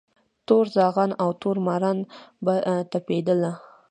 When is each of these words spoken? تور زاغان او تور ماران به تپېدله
تور 0.47 0.65
زاغان 0.75 1.11
او 1.21 1.29
تور 1.41 1.57
ماران 1.65 1.97
به 2.45 2.55
تپېدله 2.91 3.51